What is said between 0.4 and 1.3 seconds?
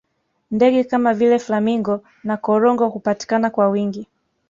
ndege Kama